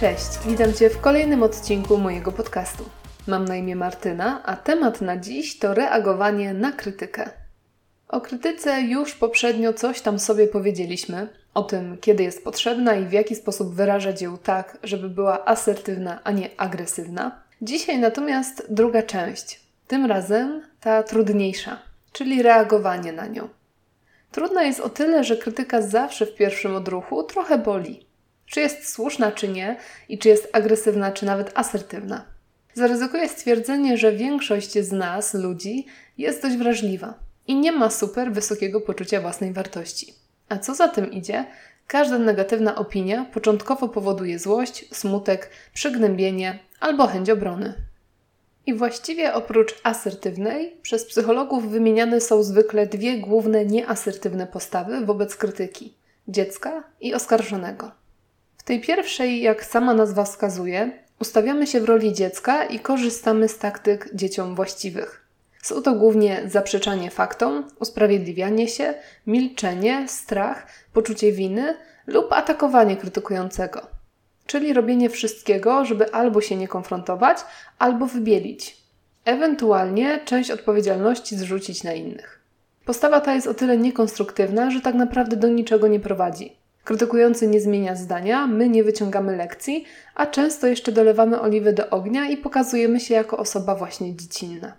[0.00, 2.84] Cześć, witam Cię w kolejnym odcinku mojego podcastu.
[3.26, 7.30] Mam na imię Martyna, a temat na dziś to reagowanie na krytykę.
[8.08, 13.12] O krytyce już poprzednio coś tam sobie powiedzieliśmy, o tym, kiedy jest potrzebna i w
[13.12, 17.42] jaki sposób wyrażać ją tak, żeby była asertywna, a nie agresywna.
[17.62, 21.78] Dzisiaj natomiast druga część, tym razem ta trudniejsza,
[22.12, 23.48] czyli reagowanie na nią.
[24.32, 28.07] Trudna jest o tyle, że krytyka zawsze w pierwszym odruchu trochę boli.
[28.48, 29.76] Czy jest słuszna, czy nie,
[30.08, 32.24] i czy jest agresywna, czy nawet asertywna.
[32.74, 35.86] Zaryzykuję stwierdzenie, że większość z nas, ludzi,
[36.18, 37.14] jest dość wrażliwa
[37.46, 40.14] i nie ma super wysokiego poczucia własnej wartości.
[40.48, 41.44] A co za tym idzie,
[41.86, 47.74] każda negatywna opinia początkowo powoduje złość, smutek, przygnębienie albo chęć obrony.
[48.66, 55.94] I właściwie oprócz asertywnej, przez psychologów wymieniane są zwykle dwie główne nieasertywne postawy wobec krytyki
[56.28, 57.90] dziecka i oskarżonego.
[58.68, 64.14] Tej pierwszej, jak sama nazwa wskazuje, ustawiamy się w roli dziecka i korzystamy z taktyk
[64.14, 65.26] dzieciom właściwych.
[65.62, 68.94] Są to głównie zaprzeczanie faktom, usprawiedliwianie się,
[69.26, 71.74] milczenie, strach, poczucie winy
[72.06, 73.86] lub atakowanie krytykującego.
[74.46, 77.38] Czyli robienie wszystkiego, żeby albo się nie konfrontować,
[77.78, 78.76] albo wybielić.
[79.24, 82.40] Ewentualnie część odpowiedzialności zrzucić na innych.
[82.84, 86.57] Postawa ta jest o tyle niekonstruktywna, że tak naprawdę do niczego nie prowadzi.
[86.88, 92.30] Krytykujący nie zmienia zdania, my nie wyciągamy lekcji, a często jeszcze dolewamy oliwy do ognia
[92.30, 94.72] i pokazujemy się jako osoba właśnie dziecinna.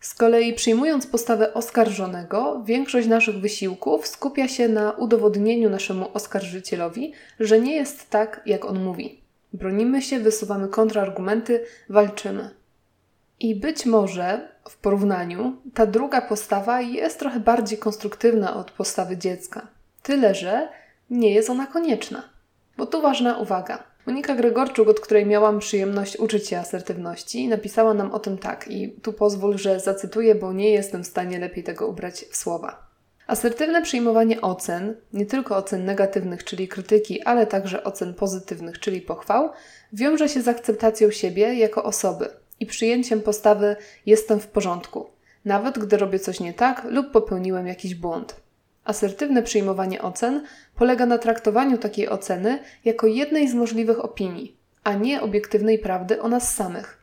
[0.00, 7.60] Z kolei przyjmując postawę oskarżonego, większość naszych wysiłków skupia się na udowodnieniu naszemu oskarżycielowi, że
[7.60, 9.20] nie jest tak, jak on mówi.
[9.52, 12.50] Bronimy się, wysuwamy kontrargumenty, walczymy.
[13.40, 19.66] I być może w porównaniu ta druga postawa jest trochę bardziej konstruktywna od postawy dziecka.
[20.02, 20.68] Tyle, że
[21.10, 22.22] nie jest ona konieczna.
[22.76, 23.84] Bo tu ważna uwaga.
[24.06, 28.88] Monika Gregorczuk, od której miałam przyjemność uczyć się asertywności, napisała nam o tym tak i
[28.88, 32.88] tu pozwól, że zacytuję, bo nie jestem w stanie lepiej tego ubrać w słowa.
[33.26, 39.50] Asertywne przyjmowanie ocen, nie tylko ocen negatywnych, czyli krytyki, ale także ocen pozytywnych, czyli pochwał,
[39.92, 42.28] wiąże się z akceptacją siebie jako osoby
[42.60, 43.76] i przyjęciem postawy
[44.06, 45.06] jestem w porządku,
[45.44, 48.36] nawet gdy robię coś nie tak lub popełniłem jakiś błąd.
[48.88, 50.44] Asertywne przyjmowanie ocen
[50.74, 56.28] polega na traktowaniu takiej oceny jako jednej z możliwych opinii, a nie obiektywnej prawdy o
[56.28, 56.98] nas samych.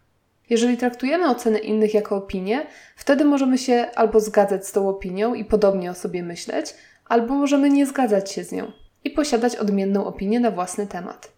[0.50, 5.45] Jeżeli traktujemy oceny innych jako opinie, wtedy możemy się albo zgadzać z tą opinią i
[5.45, 6.74] podobnie o sobie myśleć,
[7.06, 8.72] albo możemy nie zgadzać się z nią
[9.03, 11.31] i posiadać odmienną opinię na własny temat.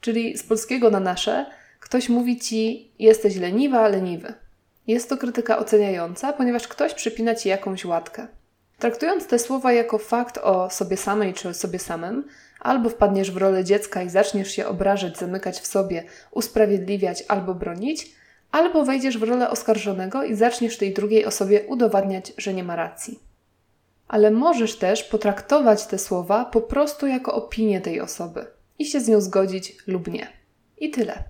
[0.00, 1.46] Czyli z polskiego na nasze,
[1.80, 4.34] ktoś mówi ci: jesteś leniwa, leniwy.
[4.86, 8.26] Jest to krytyka oceniająca, ponieważ ktoś przypina ci jakąś łatkę.
[8.78, 12.24] Traktując te słowa jako fakt o sobie samej czy sobie samym,
[12.60, 18.14] albo wpadniesz w rolę dziecka i zaczniesz się obrażać, zamykać w sobie, usprawiedliwiać albo bronić,
[18.50, 23.18] albo wejdziesz w rolę oskarżonego i zaczniesz tej drugiej osobie udowadniać, że nie ma racji.
[24.08, 28.46] Ale możesz też potraktować te słowa po prostu jako opinię tej osoby
[28.78, 30.26] i się z nią zgodzić lub nie.
[30.78, 31.24] I tyle.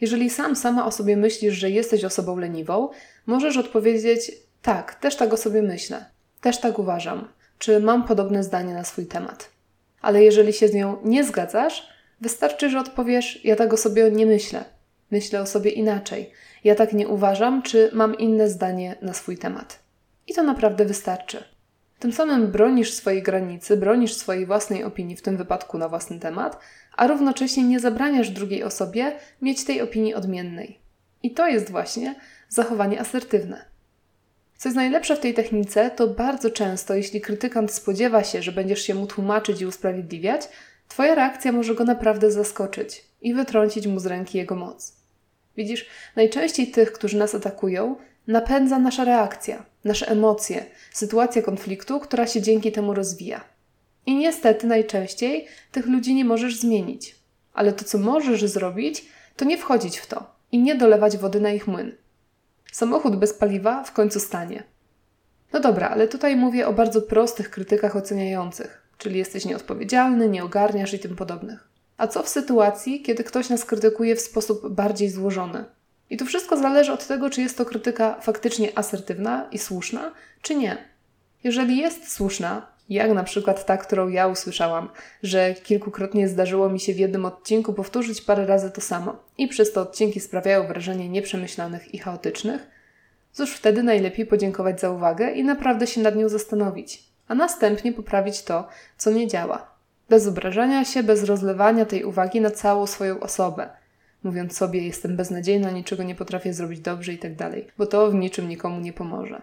[0.00, 2.88] Jeżeli sam sama o sobie myślisz, że jesteś osobą leniwą,
[3.26, 4.32] możesz odpowiedzieć:
[4.62, 6.11] Tak, też tak o sobie myślę.
[6.42, 7.28] Też tak uważam.
[7.58, 9.50] Czy mam podobne zdanie na swój temat?
[10.00, 11.88] Ale jeżeli się z nią nie zgadzasz,
[12.20, 14.64] wystarczy, że odpowiesz: Ja tak o sobie nie myślę.
[15.10, 16.30] Myślę o sobie inaczej.
[16.64, 19.78] Ja tak nie uważam, czy mam inne zdanie na swój temat.
[20.26, 21.44] I to naprawdę wystarczy.
[21.98, 26.58] Tym samym bronisz swojej granicy, bronisz swojej własnej opinii, w tym wypadku na własny temat,
[26.96, 30.78] a równocześnie nie zabraniasz drugiej osobie mieć tej opinii odmiennej.
[31.22, 32.14] I to jest właśnie
[32.48, 33.71] zachowanie asertywne.
[34.62, 38.82] Co jest najlepsze w tej technice, to bardzo często, jeśli krytykant spodziewa się, że będziesz
[38.82, 40.48] się mu tłumaczyć i usprawiedliwiać,
[40.88, 44.96] Twoja reakcja może go naprawdę zaskoczyć i wytrącić mu z ręki jego moc.
[45.56, 45.86] Widzisz,
[46.16, 52.72] najczęściej tych, którzy nas atakują, napędza nasza reakcja, nasze emocje, sytuacja konfliktu, która się dzięki
[52.72, 53.44] temu rozwija.
[54.06, 57.16] I niestety najczęściej tych ludzi nie możesz zmienić.
[57.54, 59.04] Ale to, co możesz zrobić,
[59.36, 62.01] to nie wchodzić w to i nie dolewać wody na ich młyn.
[62.72, 64.62] Samochód bez paliwa w końcu stanie.
[65.52, 70.94] No dobra, ale tutaj mówię o bardzo prostych krytykach oceniających, czyli jesteś nieodpowiedzialny, nie ogarniasz
[70.94, 71.68] i tym podobnych.
[71.96, 75.64] A co w sytuacji, kiedy ktoś nas krytykuje w sposób bardziej złożony?
[76.10, 80.54] I tu wszystko zależy od tego, czy jest to krytyka faktycznie asertywna i słuszna, czy
[80.54, 80.76] nie.
[81.44, 84.88] Jeżeli jest słuszna, jak na przykład ta, którą ja usłyszałam,
[85.22, 89.72] że kilkukrotnie zdarzyło mi się w jednym odcinku powtórzyć parę razy to samo i przez
[89.72, 92.66] te odcinki sprawiają wrażenie nieprzemyślanych i chaotycznych,
[93.32, 98.42] cóż wtedy najlepiej podziękować za uwagę i naprawdę się nad nią zastanowić, a następnie poprawić
[98.42, 99.72] to, co nie działa.
[100.08, 103.70] Bez obrażania się, bez rozlewania tej uwagi na całą swoją osobę.
[104.24, 108.14] Mówiąc sobie, jestem beznadziejna, niczego nie potrafię zrobić dobrze i tak dalej, bo to w
[108.14, 109.42] niczym nikomu nie pomoże.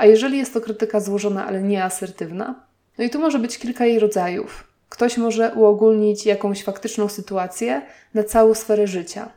[0.00, 2.66] A jeżeli jest to krytyka złożona, ale nie asertywna,
[2.98, 4.64] no i tu może być kilka jej rodzajów.
[4.88, 7.82] Ktoś może uogólnić jakąś faktyczną sytuację
[8.14, 9.32] na całą sferę życia.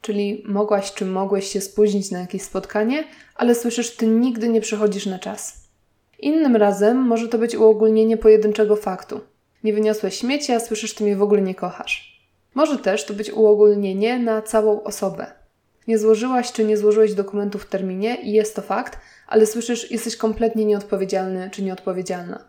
[0.00, 3.04] Czyli mogłaś czy mogłeś się spóźnić na jakieś spotkanie,
[3.36, 5.68] ale słyszysz, ty nigdy nie przychodzisz na czas.
[6.18, 9.20] Innym razem może to być uogólnienie pojedynczego faktu.
[9.64, 12.24] Nie wyniosłeś śmieci, a słyszysz, ty mnie w ogóle nie kochasz.
[12.54, 15.26] Może też to być uogólnienie na całą osobę.
[15.88, 18.98] Nie złożyłaś czy nie złożyłeś dokumentów w terminie i jest to fakt,
[19.30, 22.44] ale słyszysz, jesteś kompletnie nieodpowiedzialny czy nieodpowiedzialna.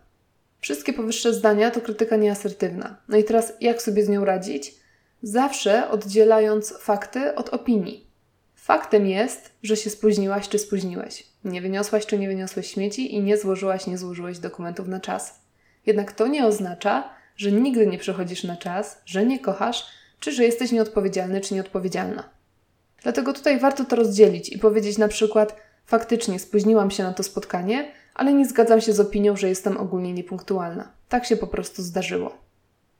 [0.60, 2.96] Wszystkie powyższe zdania to krytyka nieasertywna.
[3.08, 4.74] No i teraz jak sobie z nią radzić?
[5.22, 8.06] Zawsze oddzielając fakty od opinii.
[8.54, 11.26] Faktem jest, że się spóźniłaś czy spóźniłeś.
[11.44, 15.40] Nie wyniosłaś czy nie wyniosłeś śmieci i nie złożyłaś, nie złożyłeś dokumentów na czas.
[15.86, 19.86] Jednak to nie oznacza, że nigdy nie przychodzisz na czas, że nie kochasz,
[20.20, 22.28] czy że jesteś nieodpowiedzialny czy nieodpowiedzialna.
[23.02, 25.56] Dlatego tutaj warto to rozdzielić i powiedzieć na przykład:
[25.86, 30.12] Faktycznie spóźniłam się na to spotkanie, ale nie zgadzam się z opinią, że jestem ogólnie
[30.12, 30.92] niepunktualna.
[31.08, 32.38] Tak się po prostu zdarzyło.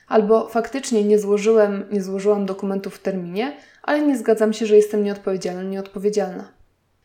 [0.08, 5.04] Albo faktycznie nie złożyłem, nie złożyłam dokumentów w terminie, ale nie zgadzam się, że jestem
[5.04, 6.52] nieodpowiedzialna, nieodpowiedzialna.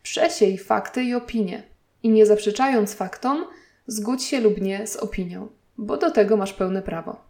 [0.03, 1.63] Przesiej fakty i opinie.
[2.03, 3.45] I nie zaprzeczając faktom,
[3.87, 5.47] zgódź się lub nie z opinią,
[5.77, 7.21] bo do tego masz pełne prawo.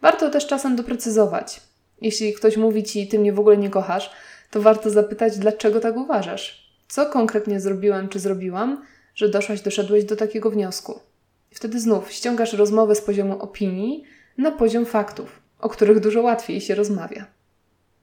[0.00, 1.60] Warto też czasem doprecyzować.
[2.00, 4.10] Jeśli ktoś mówi ci, ty mnie w ogóle nie kochasz,
[4.50, 6.69] to warto zapytać, dlaczego tak uważasz.
[6.90, 8.84] Co konkretnie zrobiłem czy zrobiłam,
[9.14, 11.00] że doszłaś, doszedłeś do takiego wniosku.
[11.52, 14.04] I wtedy znów ściągasz rozmowę z poziomu opinii
[14.38, 17.26] na poziom faktów, o których dużo łatwiej się rozmawia.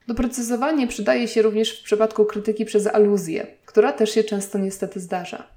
[0.07, 5.47] Doprecyzowanie przydaje się również w przypadku krytyki przez aluzję, która też się często niestety zdarza.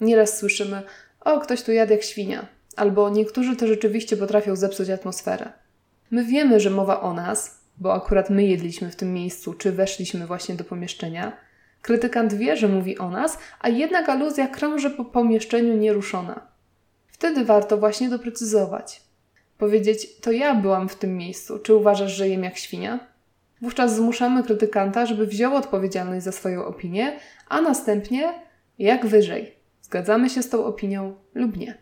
[0.00, 0.82] Nieraz słyszymy,
[1.20, 2.46] o, ktoś tu jadł jak świnia,
[2.76, 5.52] albo niektórzy to rzeczywiście potrafią zepsuć atmosferę.
[6.10, 10.26] My wiemy, że mowa o nas, bo akurat my jedliśmy w tym miejscu, czy weszliśmy
[10.26, 11.36] właśnie do pomieszczenia.
[11.84, 16.46] Krytykant wie, że mówi o nas, a jednak aluzja krąży po pomieszczeniu nieruszona.
[17.06, 19.02] Wtedy warto właśnie doprecyzować.
[19.58, 23.00] Powiedzieć, to ja byłam w tym miejscu, czy uważasz, że jem jak świnia?
[23.60, 28.32] Wówczas zmuszamy krytykanta, żeby wziął odpowiedzialność za swoją opinię, a następnie
[28.78, 29.54] jak wyżej.
[29.82, 31.78] Zgadzamy się z tą opinią lub nie.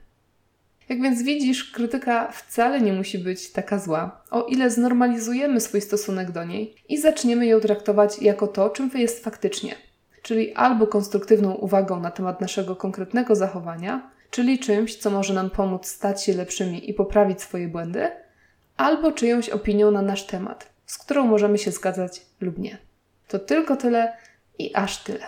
[0.89, 6.31] Jak więc widzisz, krytyka wcale nie musi być taka zła, o ile znormalizujemy swój stosunek
[6.31, 9.75] do niej i zaczniemy ją traktować jako to, czym jest faktycznie,
[10.23, 15.87] czyli albo konstruktywną uwagą na temat naszego konkretnego zachowania, czyli czymś, co może nam pomóc
[15.87, 18.11] stać się lepszymi i poprawić swoje błędy,
[18.77, 22.79] albo czyjąś opinią na nasz temat, z którą możemy się zgadzać lub nie.
[23.29, 24.17] To tylko tyle
[24.59, 25.25] i aż tyle.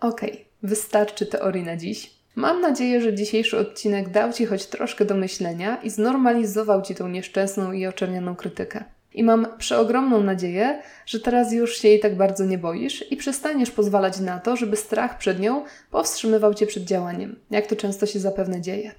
[0.00, 2.20] Okay, wystarczy teorii na dziś.
[2.34, 7.08] Mam nadzieję, że dzisiejszy odcinek dał Ci choć troszkę do myślenia i znormalizował Ci tą
[7.08, 8.84] nieszczęsną i oczernianą krytykę.
[9.14, 13.70] I mam przeogromną nadzieję, że teraz już się jej tak bardzo nie boisz i przestaniesz
[13.70, 18.18] pozwalać na to, żeby strach przed nią powstrzymywał Cię przed działaniem, jak to często się
[18.18, 18.92] zapewne dzieje.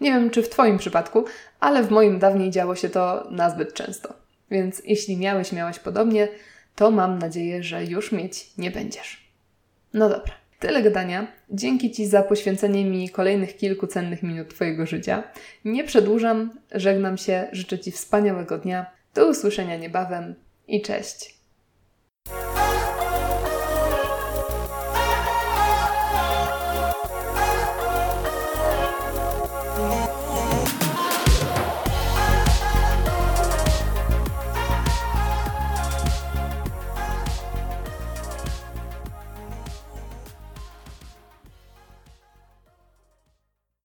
[0.00, 1.24] Nie wiem, czy w Twoim przypadku,
[1.60, 4.14] ale w moim dawniej działo się to nazbyt często.
[4.50, 6.28] Więc jeśli miałeś, miałaś podobnie,
[6.76, 9.30] to mam nadzieję, że już mieć nie będziesz.
[9.94, 10.32] No dobra.
[10.58, 11.26] Tyle gadania.
[11.50, 15.22] Dzięki Ci za poświęcenie mi kolejnych kilku cennych minut Twojego życia.
[15.64, 18.97] Nie przedłużam, żegnam się, życzę Ci wspaniałego dnia.
[19.18, 20.34] Do usłyszenia niebawem
[20.68, 21.37] i cześć.